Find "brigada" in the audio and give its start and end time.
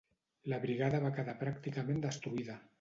0.63-1.03